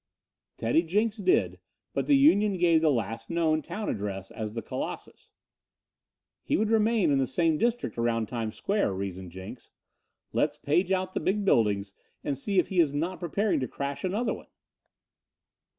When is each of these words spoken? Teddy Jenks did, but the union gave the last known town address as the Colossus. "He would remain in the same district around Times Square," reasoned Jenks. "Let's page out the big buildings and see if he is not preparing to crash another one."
Teddy 0.57 0.81
Jenks 0.81 1.17
did, 1.17 1.59
but 1.93 2.07
the 2.07 2.15
union 2.17 2.57
gave 2.57 2.81
the 2.81 2.89
last 2.89 3.29
known 3.29 3.61
town 3.61 3.87
address 3.87 4.31
as 4.31 4.53
the 4.55 4.63
Colossus. 4.63 5.29
"He 6.43 6.57
would 6.57 6.71
remain 6.71 7.11
in 7.11 7.19
the 7.19 7.27
same 7.27 7.59
district 7.59 7.99
around 7.99 8.25
Times 8.27 8.55
Square," 8.55 8.95
reasoned 8.95 9.31
Jenks. 9.31 9.69
"Let's 10.33 10.57
page 10.57 10.91
out 10.91 11.13
the 11.13 11.19
big 11.19 11.45
buildings 11.45 11.93
and 12.23 12.35
see 12.35 12.57
if 12.57 12.69
he 12.69 12.79
is 12.79 12.95
not 12.95 13.19
preparing 13.19 13.59
to 13.59 13.67
crash 13.67 14.03
another 14.03 14.33
one." 14.33 14.47